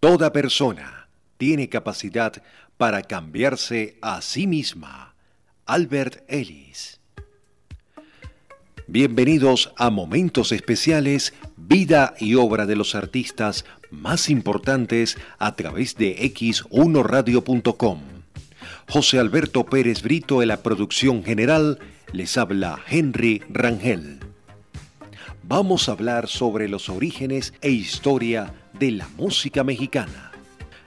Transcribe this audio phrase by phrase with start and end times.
[0.00, 2.32] Toda persona tiene capacidad
[2.76, 5.16] para cambiarse a sí misma.
[5.66, 7.00] Albert Ellis.
[8.86, 16.16] Bienvenidos a Momentos Especiales, vida y obra de los artistas más importantes a través de
[16.32, 18.00] x1radio.com.
[18.88, 21.80] José Alberto Pérez Brito en la producción general,
[22.12, 24.20] les habla Henry Rangel.
[25.42, 30.30] Vamos a hablar sobre los orígenes e historia de la música mexicana.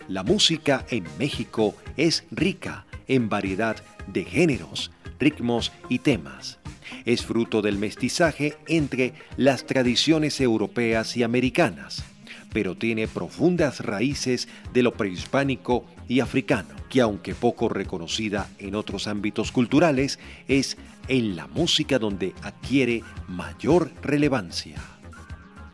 [0.07, 3.75] La música en México es rica en variedad
[4.07, 6.59] de géneros, ritmos y temas.
[7.05, 12.03] Es fruto del mestizaje entre las tradiciones europeas y americanas,
[12.53, 19.07] pero tiene profundas raíces de lo prehispánico y africano, que aunque poco reconocida en otros
[19.07, 20.77] ámbitos culturales, es
[21.09, 25.00] en la música donde adquiere mayor relevancia.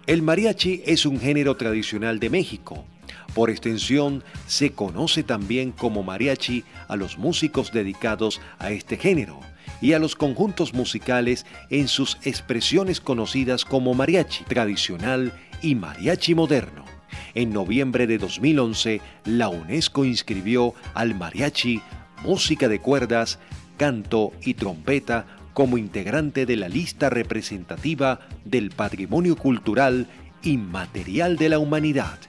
[0.08, 2.86] El mariachi es un género tradicional de México.
[3.34, 9.42] Por extensión, se conoce también como mariachi a los músicos dedicados a este género
[9.82, 16.86] y a los conjuntos musicales en sus expresiones conocidas como mariachi tradicional y mariachi moderno.
[17.34, 21.82] En noviembre de 2011, la UNESCO inscribió al mariachi,
[22.24, 23.40] música de cuerdas,
[23.76, 30.06] canto y trompeta como integrante de la lista representativa del patrimonio cultural
[30.44, 32.20] inmaterial de la humanidad.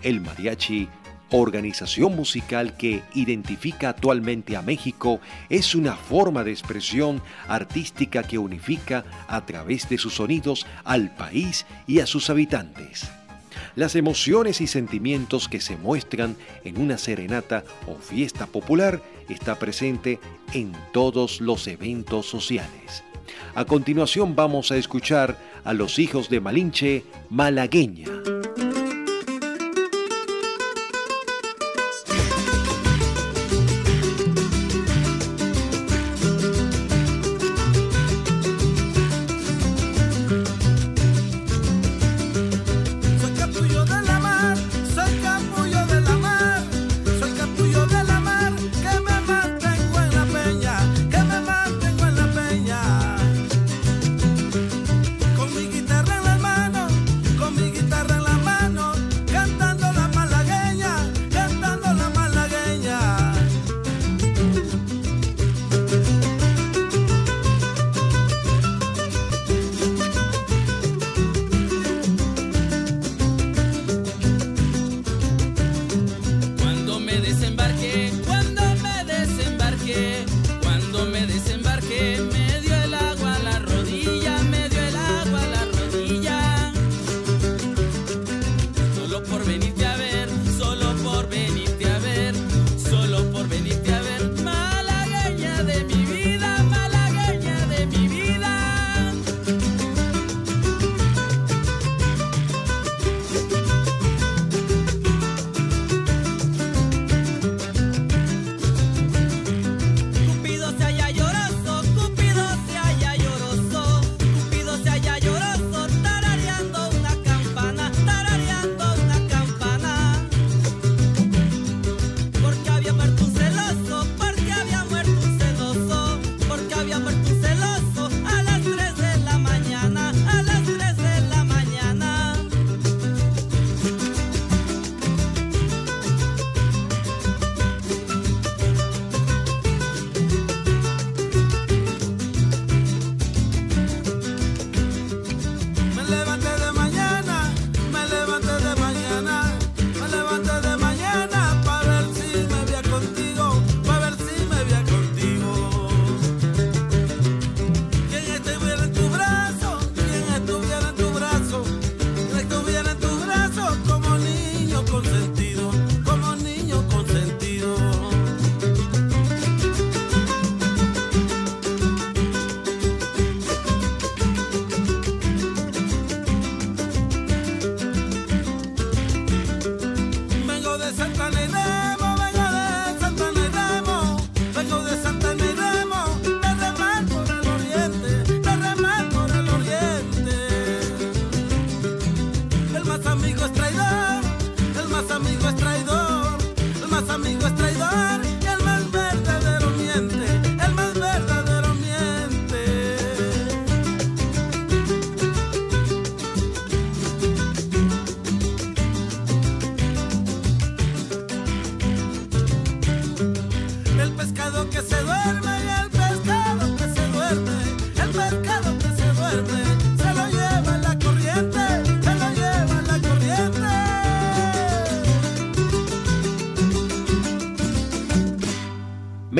[0.00, 0.88] El mariachi,
[1.28, 9.04] organización musical que identifica actualmente a México, es una forma de expresión artística que unifica
[9.28, 13.12] a través de sus sonidos al país y a sus habitantes.
[13.74, 20.20] Las emociones y sentimientos que se muestran en una serenata o fiesta popular está presente
[20.52, 23.02] en todos los eventos sociales.
[23.54, 28.08] A continuación vamos a escuchar a los hijos de Malinche Malagueña.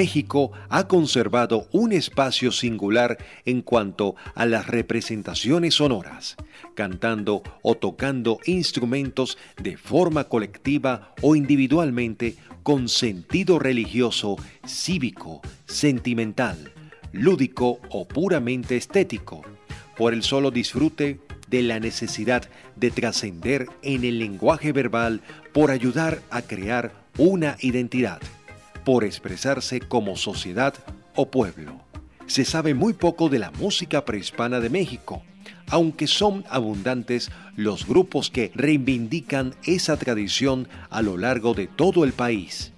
[0.03, 6.35] México ha conservado un espacio singular en cuanto a las representaciones sonoras,
[6.75, 12.35] cantando o tocando instrumentos de forma colectiva o individualmente
[12.65, 14.35] con sentido religioso,
[14.67, 16.73] cívico, sentimental,
[17.13, 19.43] lúdico o puramente estético,
[19.97, 25.21] por el solo disfrute de la necesidad de trascender en el lenguaje verbal
[25.53, 28.21] por ayudar a crear una identidad
[28.85, 30.75] por expresarse como sociedad
[31.15, 31.81] o pueblo.
[32.27, 35.23] Se sabe muy poco de la música prehispana de México,
[35.69, 42.13] aunque son abundantes los grupos que reivindican esa tradición a lo largo de todo el
[42.13, 42.73] país.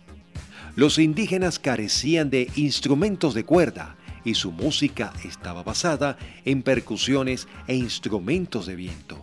[0.77, 7.77] Los indígenas carecían de instrumentos de cuerda y su música estaba basada en percusiones e
[7.77, 9.21] instrumentos de viento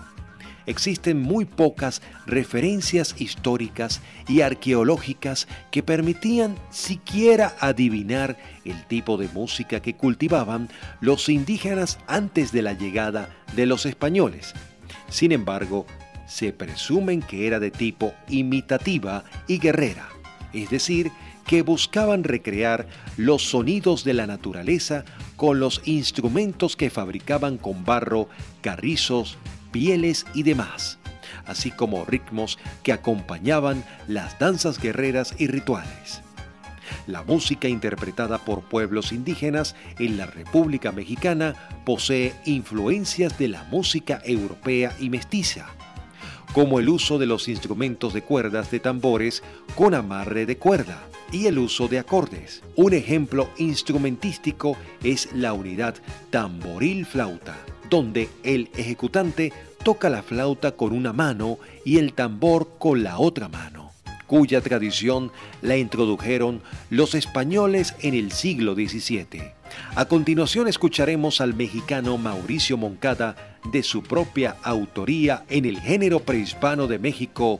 [0.66, 9.82] existen muy pocas referencias históricas y arqueológicas que permitían siquiera adivinar el tipo de música
[9.82, 10.70] que cultivaban
[11.00, 14.54] los indígenas antes de la llegada de los españoles.
[15.10, 15.86] Sin embargo,
[16.28, 20.08] se presumen que era de tipo imitativa y guerrera,
[20.54, 21.12] es decir,
[21.46, 22.88] que buscaban recrear
[23.18, 25.04] los sonidos de la naturaleza
[25.36, 28.30] con los instrumentos que fabricaban con barro,
[28.62, 29.38] carrizos,
[29.72, 31.00] pieles y demás,
[31.46, 36.22] así como ritmos que acompañaban las danzas guerreras y rituales.
[37.08, 44.22] La música interpretada por pueblos indígenas en la República Mexicana posee influencias de la música
[44.26, 45.68] europea y mestiza,
[46.54, 49.44] como el uso de los instrumentos de cuerdas de tambores
[49.76, 52.62] con amarre de cuerda y el uso de acordes.
[52.76, 55.96] Un ejemplo instrumentístico es la unidad
[56.30, 57.58] tamboril-flauta,
[57.90, 59.54] donde el ejecutante
[59.84, 63.92] toca la flauta con una mano y el tambor con la otra mano,
[64.28, 65.32] cuya tradición
[65.62, 69.61] la introdujeron los españoles en el siglo XVII.
[69.96, 73.36] A continuación escucharemos al mexicano Mauricio Moncada
[73.72, 77.60] de su propia autoría en el género prehispano de México,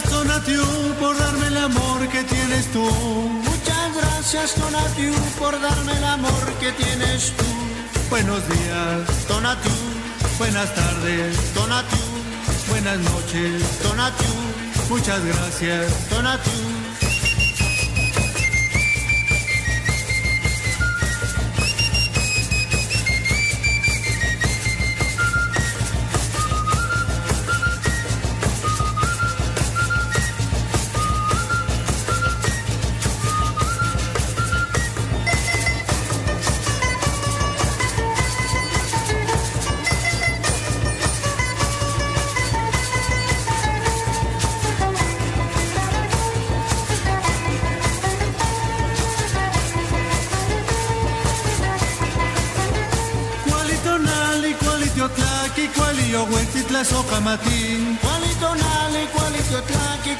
[0.00, 0.64] Donatiu.
[0.98, 2.82] por darme el amor que tienes tú.
[2.82, 7.44] Muchas gracias, Donatiu, por darme el amor que tienes tú.
[8.08, 9.72] Buenos días, Donatiu.
[10.38, 11.98] Buenas tardes, Donatiu.
[12.68, 14.34] Buenas noches, Donatiu.
[14.88, 16.71] Muchas gracias, Donatiu.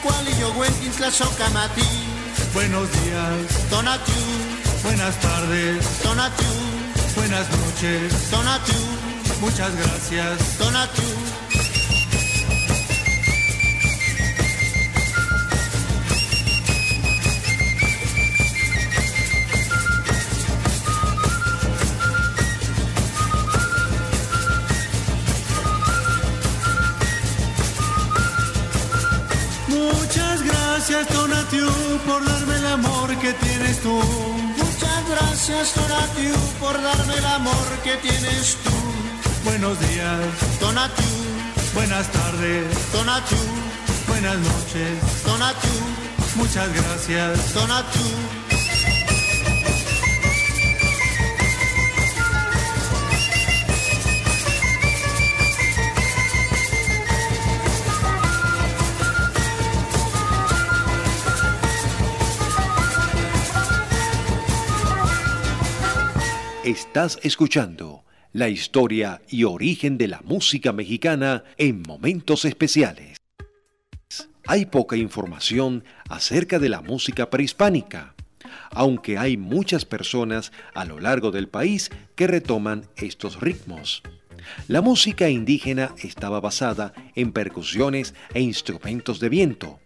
[0.02, 1.84] Tlaque, cualillo huentin Socamatín.
[2.54, 4.14] Buenos días, Donatiu.
[4.82, 6.46] Buenas tardes, Donatiu.
[7.16, 8.74] Buenas noches, Donatiu.
[9.40, 11.41] Muchas gracias, Donatiu.
[31.52, 34.00] Por darme el amor que tienes tú.
[34.56, 38.70] Muchas gracias, Donatiu, por darme el amor que tienes tú.
[39.44, 40.18] Buenos días,
[40.60, 41.04] Donatiu,
[41.74, 43.36] buenas tardes, Donatiu,
[44.08, 45.24] buenas noches.
[45.26, 46.02] Donatiu,
[46.36, 47.52] Muchas gracias.
[47.52, 48.41] Donatiu.
[66.64, 73.16] Estás escuchando la historia y origen de la música mexicana en momentos especiales.
[74.46, 78.14] Hay poca información acerca de la música prehispánica,
[78.70, 84.04] aunque hay muchas personas a lo largo del país que retoman estos ritmos.
[84.68, 89.80] La música indígena estaba basada en percusiones e instrumentos de viento.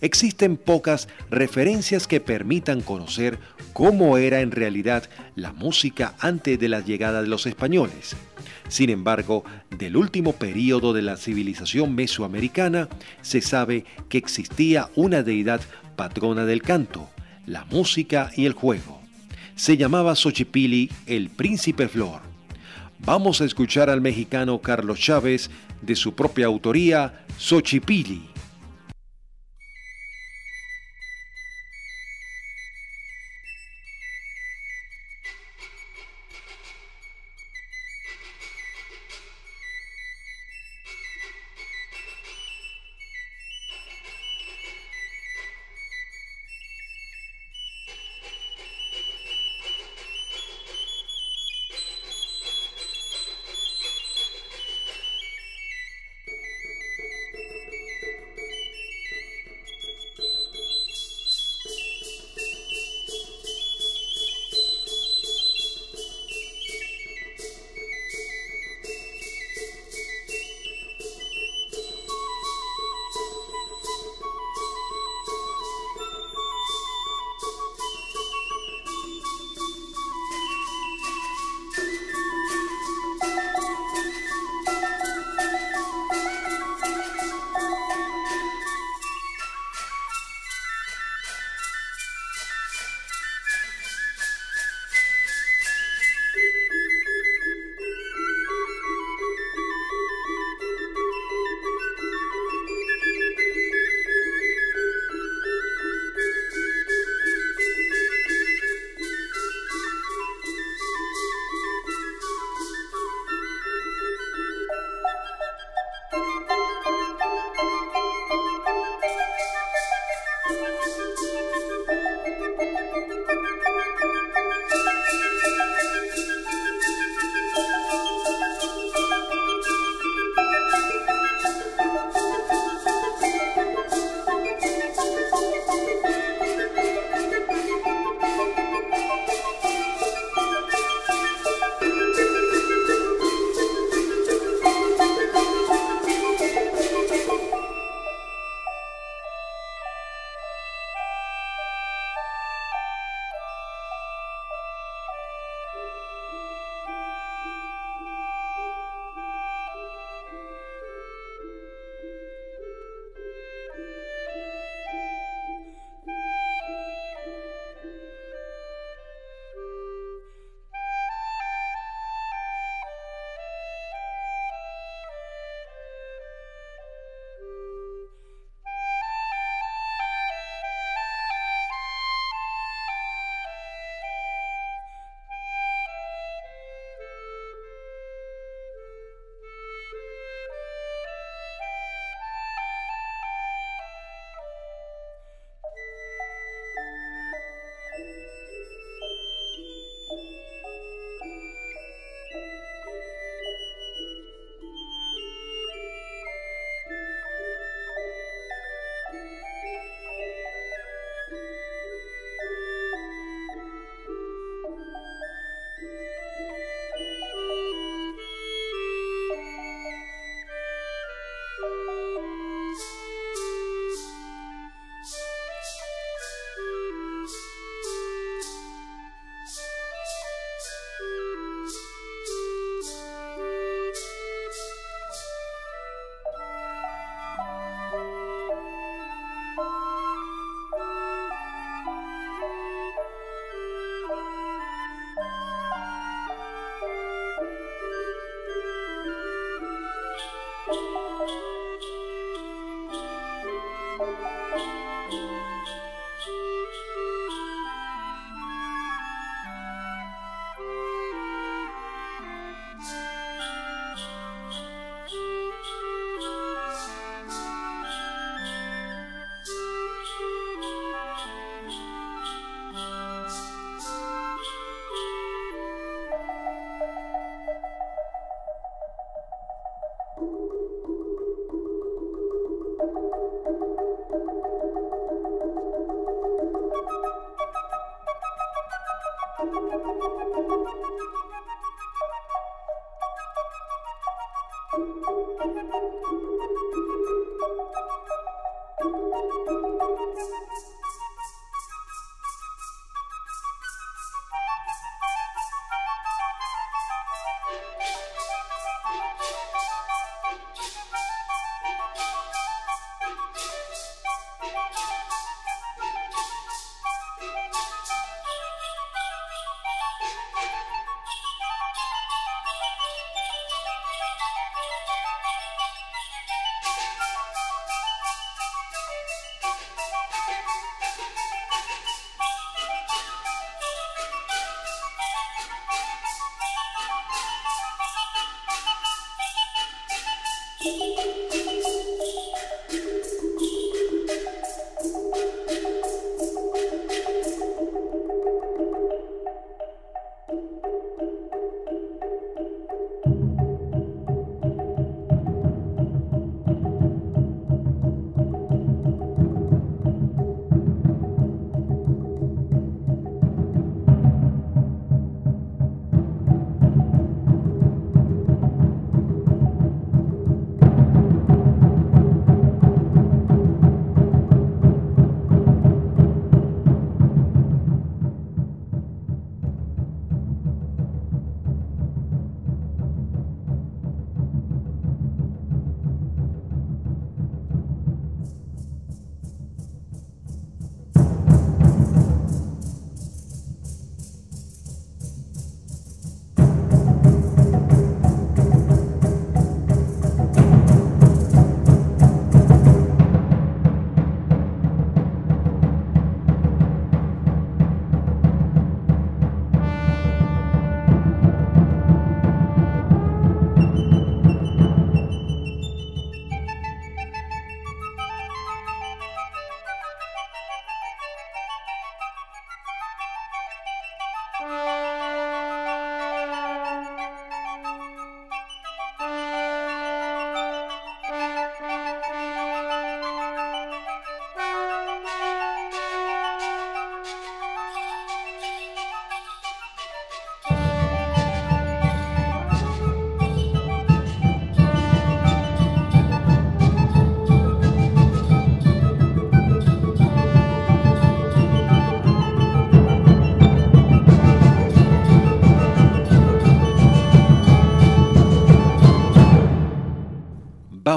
[0.00, 3.38] Existen pocas referencias que permitan conocer
[3.72, 8.16] cómo era en realidad la música antes de la llegada de los españoles.
[8.68, 12.88] Sin embargo, del último período de la civilización mesoamericana
[13.20, 15.60] se sabe que existía una deidad
[15.96, 17.08] patrona del canto,
[17.46, 19.00] la música y el juego.
[19.54, 22.31] Se llamaba Xochipili el príncipe flor.
[23.04, 28.31] Vamos a escuchar al mexicano Carlos Chávez de su propia autoría, Xochipili.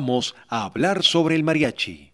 [0.06, 2.12] Vamos a hablar sobre el mariachi.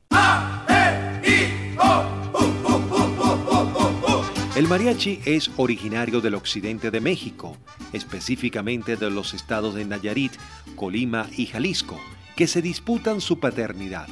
[4.55, 7.57] El mariachi es originario del occidente de México,
[7.91, 10.31] específicamente de los estados de Nayarit,
[10.77, 11.99] Colima y Jalisco,
[12.37, 14.07] que se disputan su paternidad.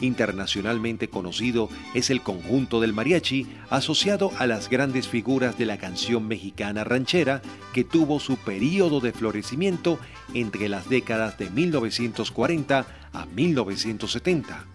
[0.00, 6.28] Internacionalmente conocido es el conjunto del mariachi asociado a las grandes figuras de la canción
[6.28, 7.40] mexicana ranchera
[7.72, 9.98] que tuvo su período de florecimiento
[10.34, 14.66] entre las décadas de 1940 a 1970.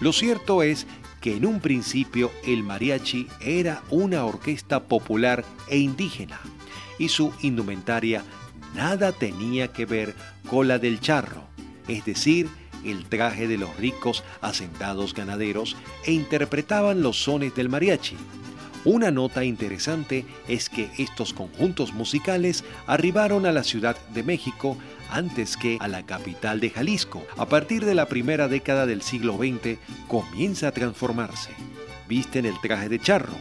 [0.00, 0.86] Lo cierto es
[1.20, 6.38] que en un principio el mariachi era una orquesta popular e indígena
[6.98, 8.22] y su indumentaria
[8.74, 10.14] nada tenía que ver
[10.48, 11.44] con la del charro,
[11.88, 12.48] es decir,
[12.84, 18.16] el traje de los ricos asentados ganaderos e interpretaban los sones del mariachi.
[18.84, 24.76] Una nota interesante es que estos conjuntos musicales arribaron a la Ciudad de México
[25.10, 27.22] antes que a la capital de Jalisco.
[27.36, 31.50] A partir de la primera década del siglo XX comienza a transformarse.
[32.08, 33.34] Visten el traje de charro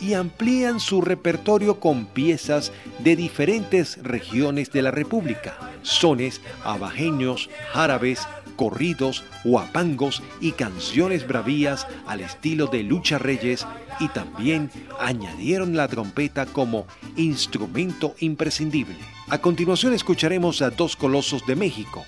[0.00, 8.26] y amplían su repertorio con piezas de diferentes regiones de la República, sones abajeños, árabes,
[8.56, 13.66] corridos, huapangos y canciones bravías al estilo de Lucha Reyes
[14.00, 19.15] y también añadieron la trompeta como instrumento imprescindible.
[19.28, 22.04] A continuación escucharemos a dos colosos de México,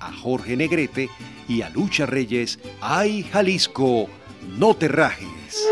[0.00, 1.10] a Jorge Negrete
[1.46, 4.08] y a Lucha Reyes, ¡Ay Jalisco,
[4.56, 5.68] no te rajes!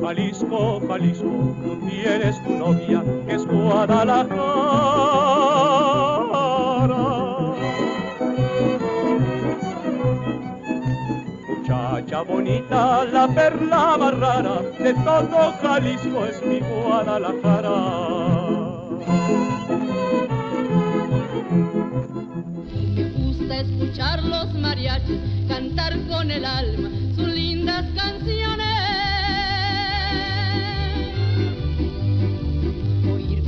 [0.00, 5.47] Jalisco, Jalisco, tú tienes tu novia es Guadalajara.
[13.12, 17.76] La perla más rara de todo Jalisco es mi Guadalajara.
[22.94, 28.66] Me gusta escuchar los mariachis cantar con el alma sus lindas canciones.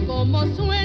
[0.07, 0.80] cómo suenan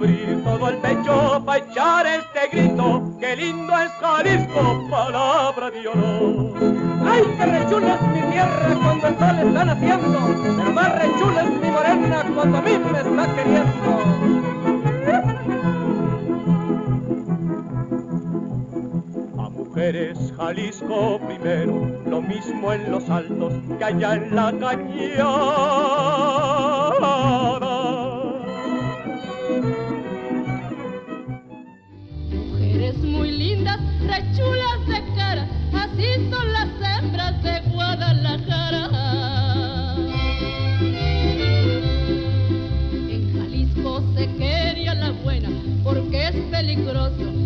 [0.00, 6.54] Abrir todo el pecho para echar este grito, qué lindo es Jalisco, palabra de honor.
[7.04, 11.50] Ay, que rechula es mi tierra cuando el sol está naciendo, pero más rechula es
[11.50, 13.90] mi morena cuando a mí me está queriendo.
[19.38, 21.74] A mujeres Jalisco primero,
[22.06, 26.00] lo mismo en los altos que allá en la cañada.
[33.40, 38.90] Lindas, rechulas de cara, así son las hembras de Guadalajara.
[43.08, 45.48] En Jalisco se quería la buena
[45.82, 47.39] porque es peligroso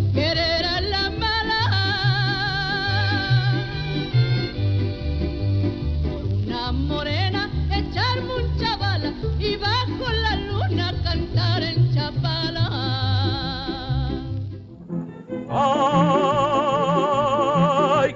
[15.57, 15.63] Ay,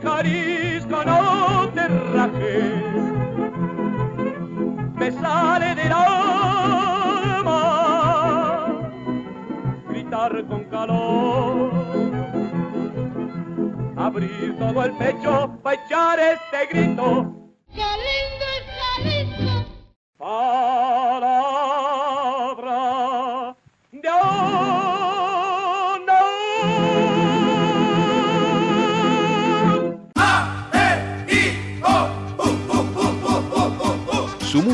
[0.03, 2.83] Jalisco, no te rajes,
[4.96, 7.53] me sale del alma
[9.88, 11.70] gritar con calor,
[13.96, 17.38] abrir todo el pecho para echar este grito.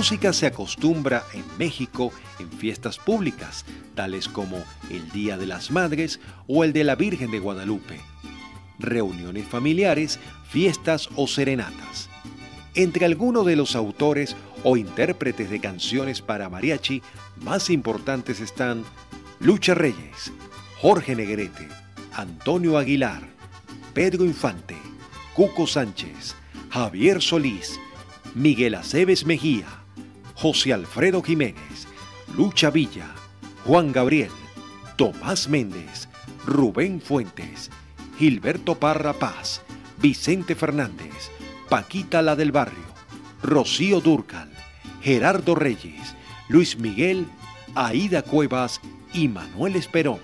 [0.05, 3.65] Música se acostumbra en México en fiestas públicas,
[3.95, 8.03] tales como el Día de las Madres o el de la Virgen de Guadalupe,
[8.79, 12.11] reuniones familiares, fiestas o serenatas.
[12.75, 17.01] Entre algunos de los autores o intérpretes de canciones para mariachi
[17.41, 18.85] más importantes están
[19.41, 20.35] Lucha Reyes,
[20.83, 21.67] Jorge Negrete,
[22.13, 23.23] Antonio Aguilar,
[23.95, 24.77] Pedro Infante,
[25.33, 26.37] Cuco Sánchez,
[26.69, 27.81] Javier Solís,
[28.35, 29.84] Miguel Aceves Mejía,
[30.35, 31.87] José Alfredo Jiménez,
[32.37, 33.15] Lucha Villa,
[33.65, 34.31] Juan Gabriel,
[34.97, 36.09] Tomás Méndez,
[36.47, 37.71] Rubén Fuentes,
[38.19, 39.63] Gilberto Parra Paz,
[40.01, 41.31] Vicente Fernández,
[41.69, 42.85] Paquita la del Barrio,
[43.43, 44.51] Rocío Durcal,
[45.01, 46.15] Gerardo Reyes,
[46.49, 47.27] Luis Miguel,
[47.75, 48.81] Aida Cuevas
[49.13, 50.21] y Manuel Esperón.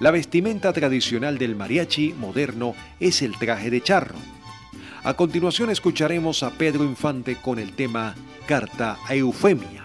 [0.00, 4.16] La vestimenta tradicional del mariachi moderno es el traje de charro.
[5.04, 8.14] A continuación escucharemos a Pedro Infante con el tema
[8.46, 9.84] Carta a Eufemia.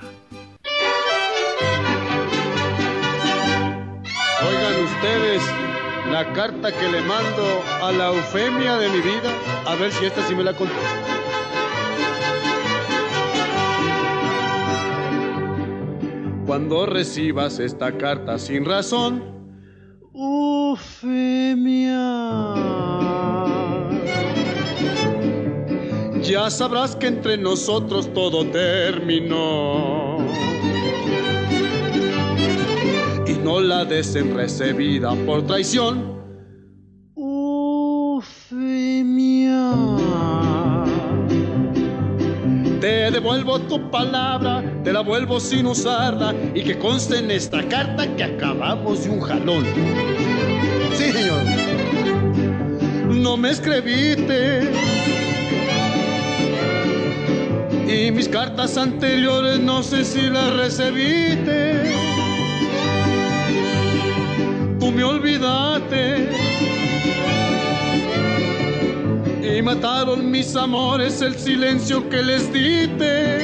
[4.47, 5.41] Oigan ustedes
[6.11, 9.31] la carta que le mando a la Eufemia de mi vida,
[9.65, 10.79] a ver si esta sí me la contesta.
[16.45, 19.23] Cuando recibas esta carta sin razón,
[20.13, 21.97] Eufemia,
[26.23, 30.17] ya sabrás que entre nosotros todo terminó.
[33.27, 36.11] Y no la des en recibida por traición.
[37.15, 38.21] Eufemia.
[42.79, 48.07] Te devuelvo tu palabra, te la vuelvo sin usarla y que conste en esta carta
[48.15, 49.65] que acabamos de un jalón.
[50.95, 51.43] Sí, señor.
[53.07, 54.71] No me escribiste.
[57.91, 61.91] Y mis cartas anteriores no sé si las recibiste.
[64.79, 66.29] Tú me olvidaste
[69.43, 73.39] y mataron mis amores el silencio que les diste.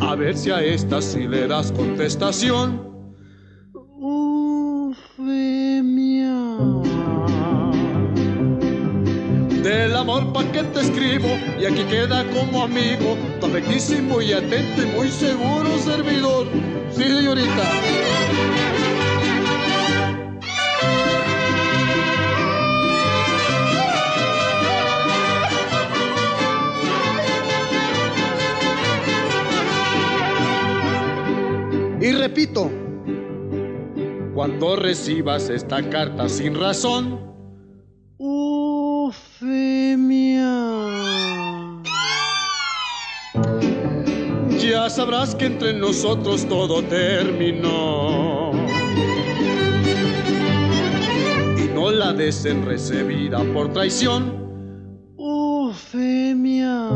[0.00, 2.87] A ver si a esta sí le das contestación.
[9.68, 11.28] Del amor pa' que te escribo
[11.60, 16.46] y aquí queda como amigo, tu afectísimo y atento y muy seguro servidor.
[16.90, 17.64] Sí, señorita.
[32.00, 32.70] Y repito,
[34.34, 37.37] cuando recibas esta carta sin razón,
[45.18, 48.52] sabrás que entre nosotros todo terminó.
[51.56, 54.32] Y no la des en recibida por traición,
[55.18, 56.90] Eufemia.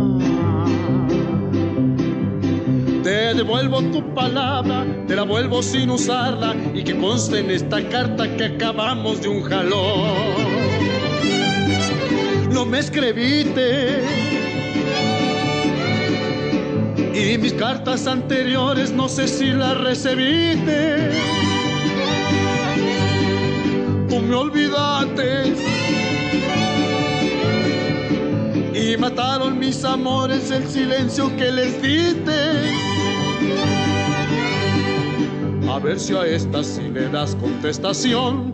[3.03, 8.37] Te devuelvo tu palabra, te la vuelvo sin usarla y que conste en esta carta
[8.37, 10.63] que acabamos de un jalón.
[12.53, 14.22] No me escribiste
[17.15, 21.11] y mis cartas anteriores no sé si las recibiste.
[24.09, 25.55] Tú me olvidaste
[28.75, 32.33] y mataron mis amores el silencio que les diste.
[35.71, 38.52] A ver si a esta sí le das contestación.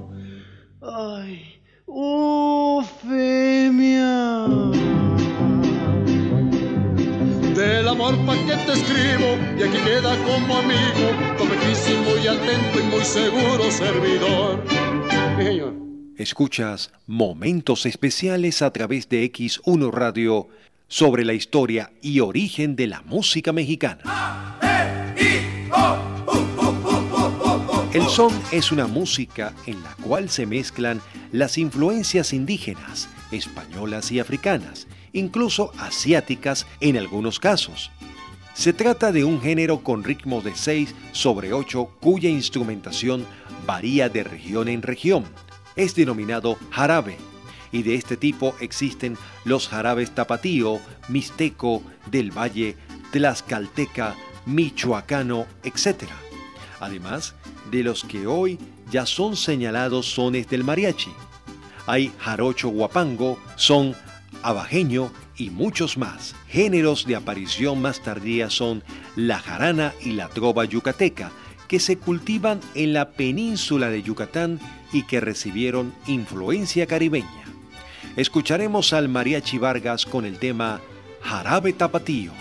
[9.58, 14.64] Y aquí queda como amigo, cometísimo y atento y muy seguro servidor.
[15.36, 15.74] Sí, señor.
[16.16, 20.48] Escuchas momentos especiales a través de X1 Radio
[20.86, 24.02] sobre la historia y origen de la música mexicana.
[27.92, 31.00] El son es una música en la cual se mezclan
[31.32, 37.90] las influencias indígenas, españolas y africanas, incluso asiáticas en algunos casos.
[38.58, 43.24] Se trata de un género con ritmo de 6 sobre 8 cuya instrumentación
[43.64, 45.24] varía de región en región.
[45.76, 47.18] Es denominado jarabe
[47.70, 52.74] y de este tipo existen los jarabes tapatío, mixteco, del valle,
[53.12, 56.10] tlaxcalteca, michoacano, etc.
[56.80, 57.36] Además
[57.70, 58.58] de los que hoy
[58.90, 61.12] ya son señalados sones del mariachi.
[61.86, 63.94] Hay jarocho guapango, son
[64.42, 66.34] abajeño y muchos más.
[66.48, 68.82] Géneros de aparición más tardía son
[69.16, 71.30] la jarana y la trova yucateca,
[71.68, 74.58] que se cultivan en la península de Yucatán
[74.92, 77.44] y que recibieron influencia caribeña.
[78.16, 80.80] Escucharemos al Mariachi Vargas con el tema
[81.22, 82.32] Jarabe Tapatío.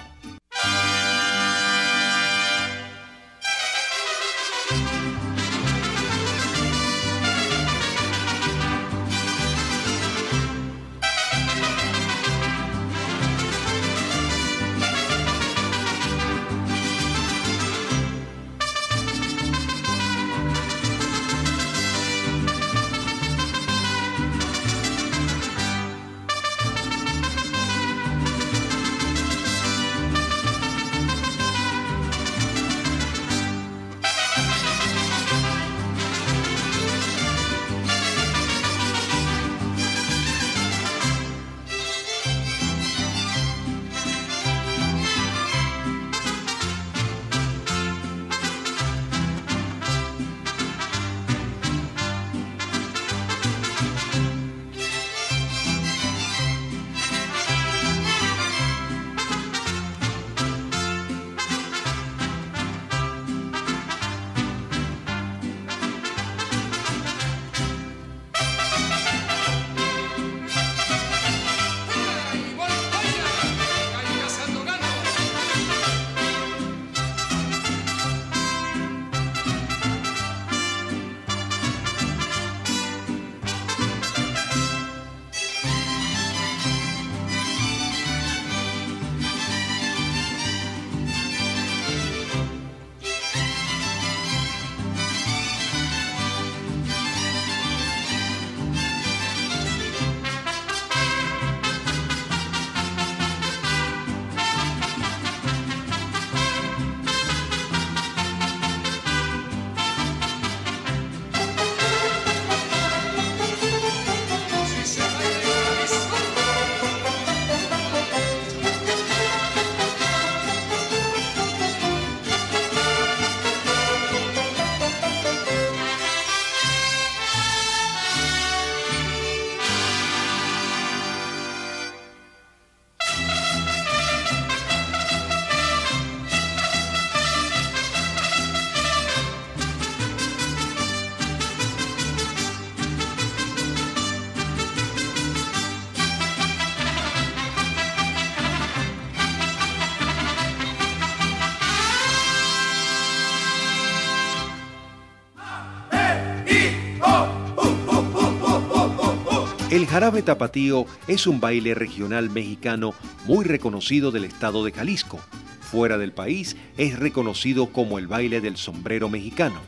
[159.90, 162.94] Jarabe tapatío es un baile regional mexicano
[163.26, 165.18] muy reconocido del estado de Jalisco.
[165.62, 169.62] Fuera del país es reconocido como el baile del sombrero mexicano.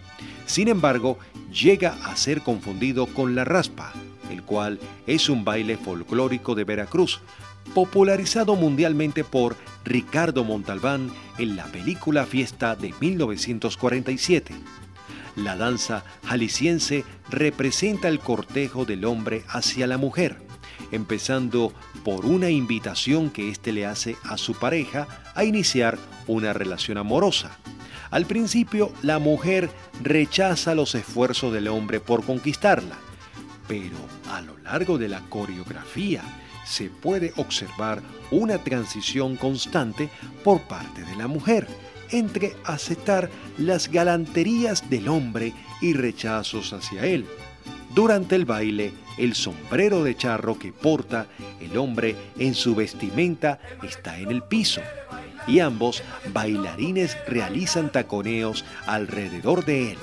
[0.45, 1.17] Sin embargo,
[1.53, 3.93] llega a ser confundido con la raspa,
[4.29, 4.77] el cual
[5.08, 7.21] es un baile folclórico de Veracruz,
[7.73, 9.55] popularizado mundialmente por
[9.86, 14.53] Ricardo Montalbán en la película Fiesta de 1947.
[15.39, 20.38] La danza jalisciense representa el cortejo del hombre hacia la mujer,
[20.91, 21.71] empezando
[22.04, 25.97] por una invitación que éste le hace a su pareja a iniciar
[26.28, 27.58] una relación amorosa.
[28.12, 29.69] Al principio, la mujer
[30.04, 32.97] rechaza los esfuerzos del hombre por conquistarla,
[33.65, 33.97] pero
[34.30, 36.21] a lo largo de la coreografía
[36.65, 40.10] se puede observar una transición constante
[40.43, 41.65] por parte de la mujer
[42.12, 47.26] entre aceptar las galanterías del hombre y rechazos hacia él.
[47.93, 51.28] Durante el baile, el sombrero de charro que porta
[51.60, 54.82] el hombre en su vestimenta está en el piso
[55.48, 59.98] y ambos bailarines realizan taconeos alrededor de él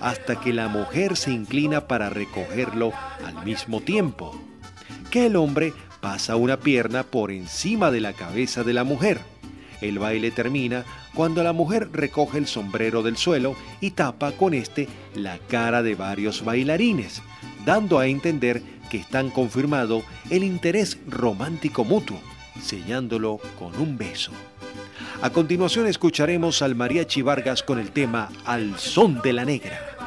[0.00, 2.92] hasta que la mujer se inclina para recogerlo
[3.24, 4.34] al mismo tiempo,
[5.10, 9.20] que el hombre pasa una pierna por encima de la cabeza de la mujer.
[9.80, 14.88] El baile termina cuando la mujer recoge el sombrero del suelo y tapa con este
[15.14, 17.22] la cara de varios bailarines,
[17.64, 22.20] dando a entender que están confirmado el interés romántico mutuo,
[22.60, 24.32] sellándolo con un beso.
[25.22, 29.99] A continuación escucharemos al Mariachi Vargas con el tema Al son de la negra.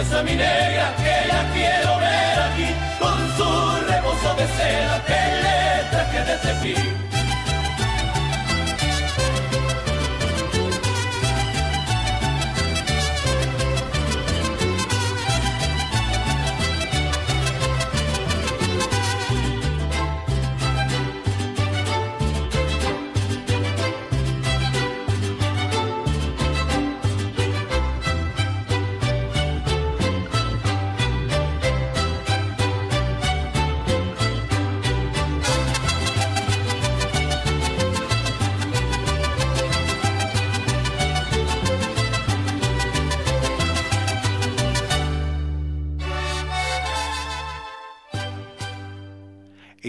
[0.00, 5.90] Esa mi negra que la quiero ver aquí, con su rebozo de seda que le
[5.90, 6.89] traje desde fin.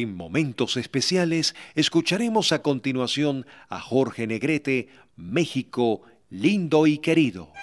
[0.02, 7.54] En momentos especiales escucharemos a continuación a Jorge Negrete, México, lindo y querido.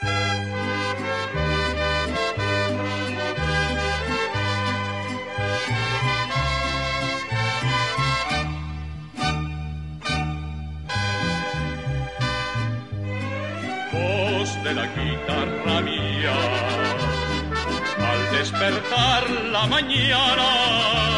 [13.93, 16.78] Voz de la guitarra mía
[18.30, 21.17] despertar la mañana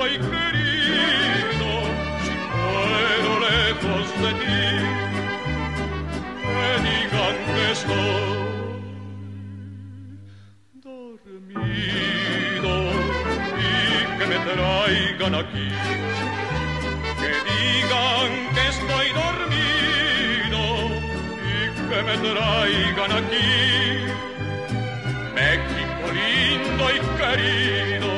[0.00, 1.70] lindo y querido,
[2.24, 4.62] si muero lejos de ti,
[6.46, 8.38] me digan que estoy
[10.82, 12.72] dormido
[13.58, 15.68] y que me traigan aquí,
[17.20, 20.62] que digan que estoy dormido
[21.44, 23.50] y que me traigan aquí.
[25.34, 28.10] México lindo y querido,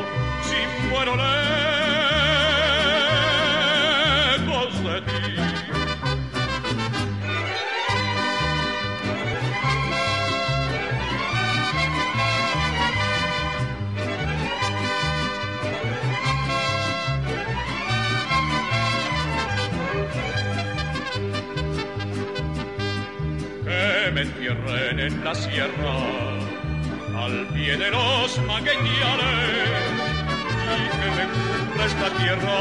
[0.91, 1.42] muero lejos
[25.35, 25.97] sierra
[27.17, 29.73] al pie de los magueñales
[31.01, 32.61] que me cubra esta tierra,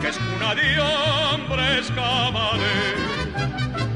[0.00, 1.92] que es cuna de hombres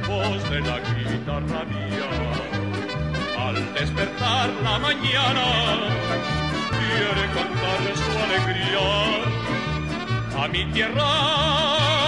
[0.08, 2.10] voz de la guitarra mía.
[3.38, 5.46] Al despertar la mañana,
[6.70, 8.88] quiere cantar su alegría
[10.42, 11.99] a mi tierra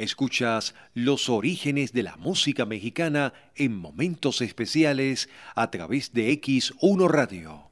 [0.00, 7.70] Escuchas los orígenes de la música mexicana en momentos especiales a través de X1 Radio.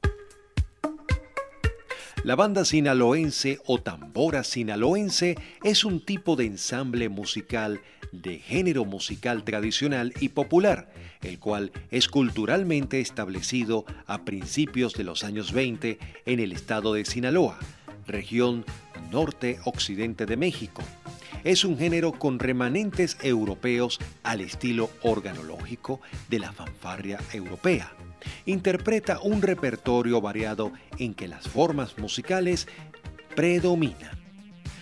[2.23, 9.43] La banda sinaloense o tambora sinaloense es un tipo de ensamble musical de género musical
[9.43, 16.39] tradicional y popular, el cual es culturalmente establecido a principios de los años 20 en
[16.39, 17.57] el estado de Sinaloa,
[18.05, 18.65] región
[19.09, 20.83] norte-occidente de México
[21.43, 27.91] es un género con remanentes europeos al estilo organológico de la fanfarria europea.
[28.45, 32.67] Interpreta un repertorio variado en que las formas musicales
[33.35, 34.19] predominan.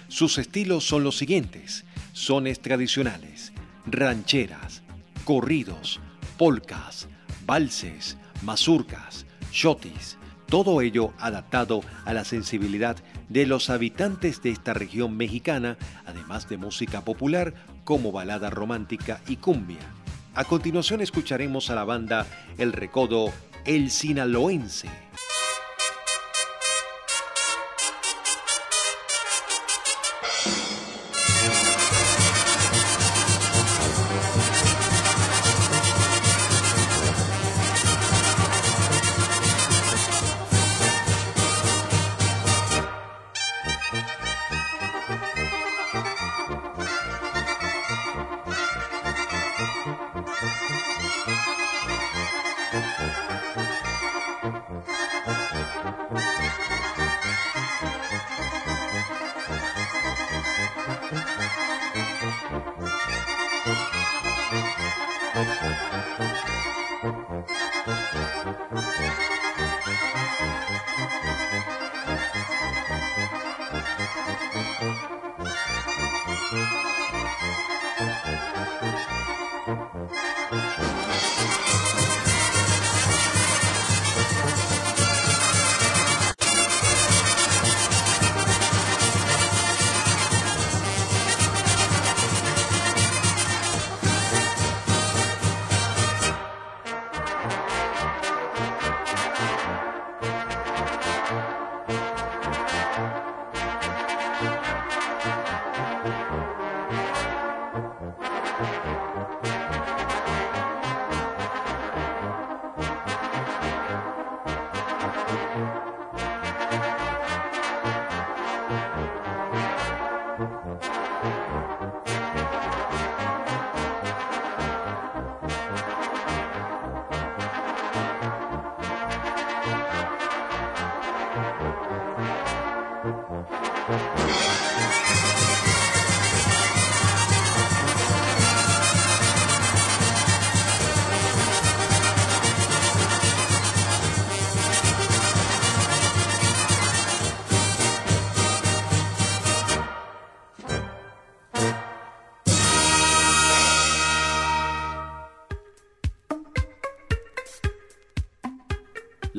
[0.07, 3.53] Sus estilos son los siguientes: sones tradicionales,
[3.85, 4.81] rancheras,
[5.25, 5.99] corridos,
[6.37, 7.07] polcas,
[7.45, 12.95] valses, mazurcas, shotis, todo ello adaptado a la sensibilidad
[13.29, 17.53] de los habitantes de esta región mexicana, además de música popular
[17.83, 19.79] como balada romántica y cumbia.
[20.33, 23.33] A continuación escucharemos a la banda El Recodo
[23.65, 24.89] El Sinaloense.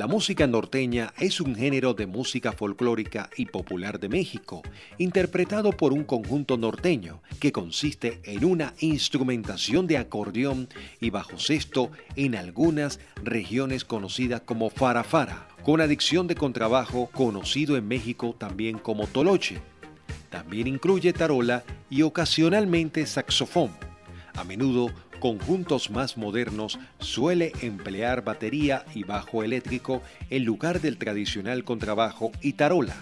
[0.09, 4.63] Música norteña es un género de música folclórica y popular de México,
[4.97, 10.67] interpretado por un conjunto norteño que consiste en una instrumentación de acordeón
[10.99, 17.87] y bajo sexto en algunas regiones conocidas como farafara, con adicción de contrabajo conocido en
[17.87, 19.61] México también como toloche.
[20.31, 23.69] También incluye tarola y ocasionalmente saxofón.
[24.33, 24.89] A menudo
[25.19, 32.53] conjuntos más modernos suele emplear batería y bajo eléctrico en lugar del tradicional contrabajo y
[32.53, 32.95] tarola.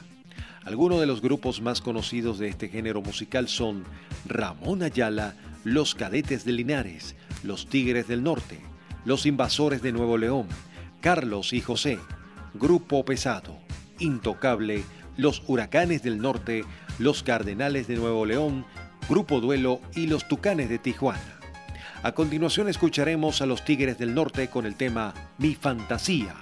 [0.65, 3.85] Algunos de los grupos más conocidos de este género musical son
[4.25, 8.59] Ramón Ayala, Los Cadetes de Linares, Los Tigres del Norte,
[9.05, 10.47] Los Invasores de Nuevo León,
[10.99, 11.99] Carlos y José,
[12.53, 13.57] Grupo Pesado,
[13.99, 14.83] Intocable,
[15.15, 16.65] Los Huracanes del Norte,
[16.99, 18.65] Los Cardenales de Nuevo León,
[19.07, 21.36] Grupo Duelo y Los Tucanes de Tijuana.
[22.03, 26.35] A continuación escucharemos a los Tigres del Norte con el tema Mi Fantasía.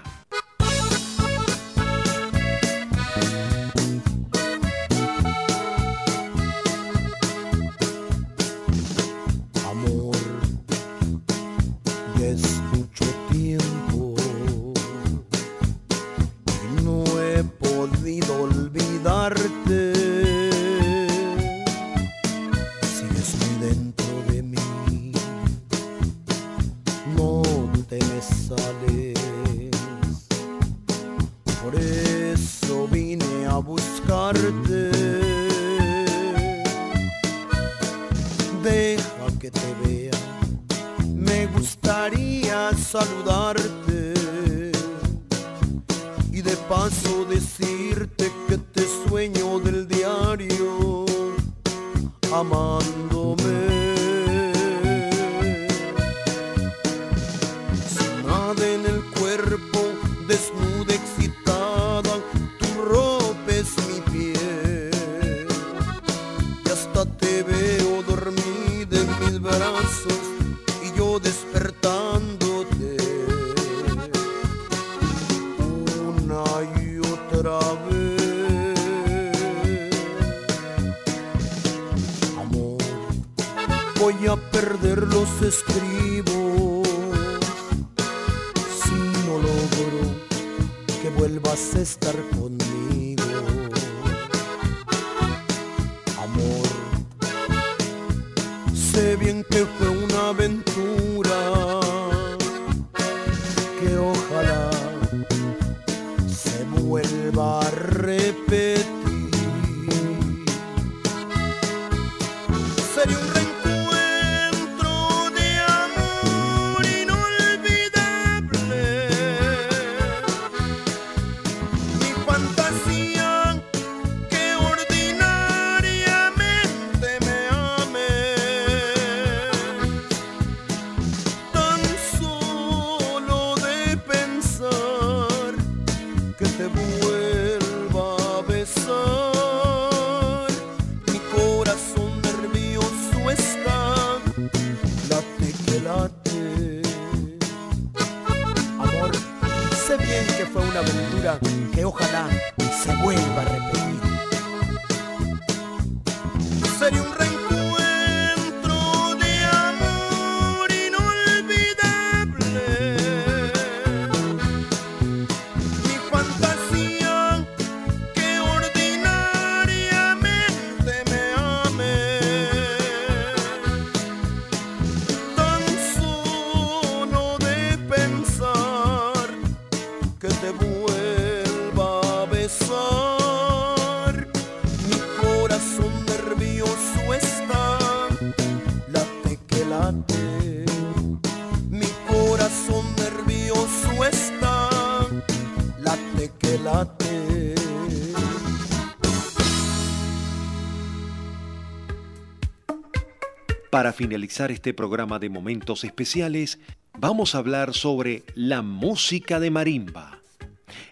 [203.76, 206.60] Para finalizar este programa de momentos especiales,
[206.98, 210.20] vamos a hablar sobre la música de marimba.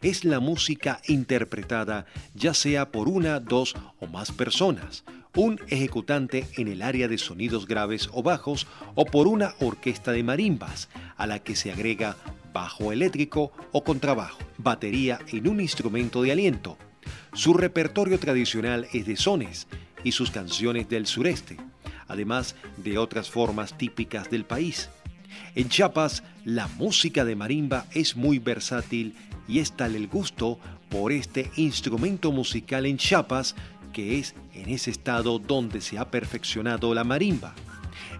[0.01, 6.67] Es la música interpretada ya sea por una, dos o más personas, un ejecutante en
[6.67, 11.39] el área de sonidos graves o bajos o por una orquesta de marimbas, a la
[11.39, 12.17] que se agrega
[12.51, 16.77] bajo eléctrico o contrabajo, batería en un instrumento de aliento.
[17.31, 19.67] Su repertorio tradicional es de sones
[20.03, 21.55] y sus canciones del sureste
[22.07, 24.89] además de otras formas típicas del país.
[25.55, 29.15] En Chiapas, la música de marimba es muy versátil
[29.47, 33.55] y es tal el gusto por este instrumento musical en Chiapas
[33.93, 37.53] que es en ese estado donde se ha perfeccionado la marimba.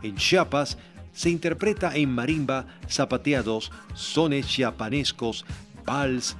[0.03, 0.77] En Chiapas
[1.11, 5.45] se interpreta en marimba zapateados, sones chiapanescos,
[5.85, 6.37] vals,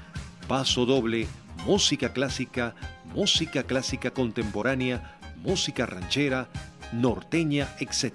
[0.48, 1.28] paso doble,
[1.66, 2.76] música clásica,
[3.14, 6.48] música clásica contemporánea, música ranchera,
[6.94, 8.14] norteña, etc.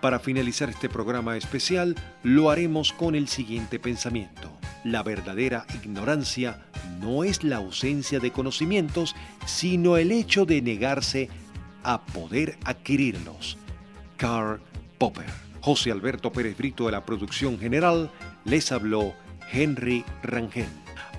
[0.00, 4.52] Para finalizar este programa especial, lo haremos con el siguiente pensamiento.
[4.84, 6.64] La verdadera ignorancia
[7.00, 11.28] no es la ausencia de conocimientos, sino el hecho de negarse
[11.82, 13.58] a poder adquirirlos.
[14.16, 14.60] Karl
[14.98, 15.26] Popper.
[15.60, 18.12] José Alberto Pérez Brito de la producción general,
[18.44, 19.14] les habló
[19.50, 20.68] Henry Rangel.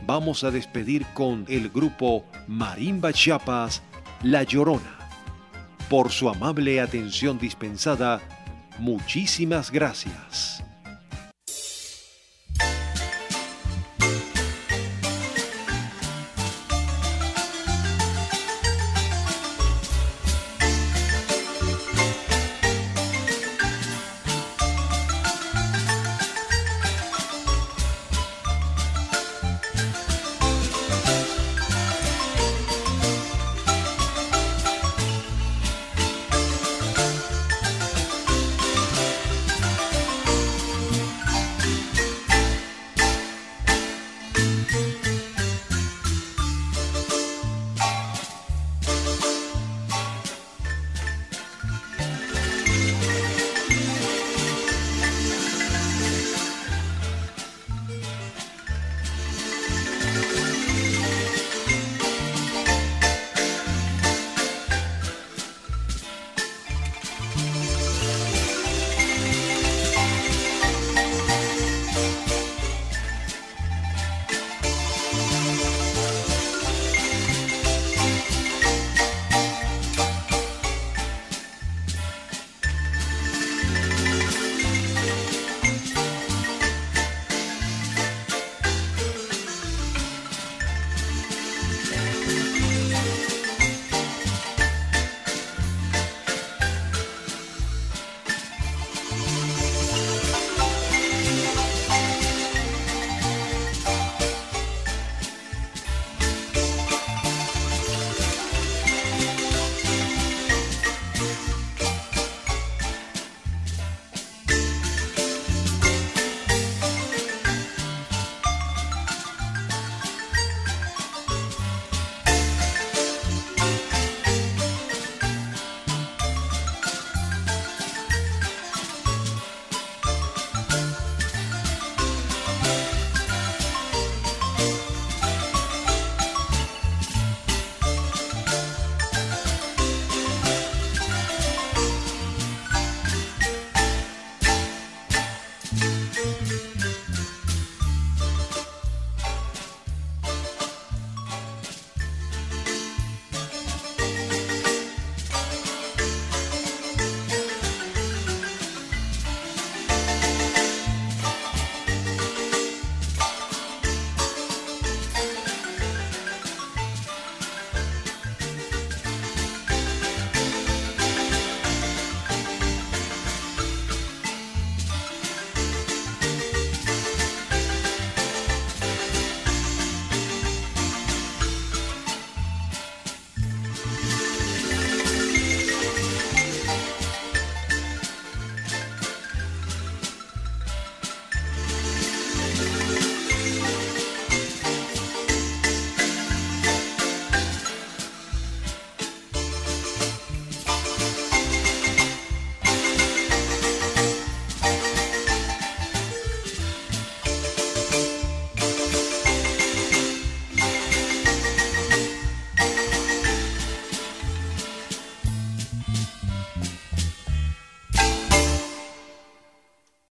[0.05, 3.83] Vamos a despedir con el grupo Marimba Chiapas,
[4.23, 4.96] La Llorona.
[5.89, 8.19] Por su amable atención dispensada,
[8.77, 10.66] muchísimas gracias.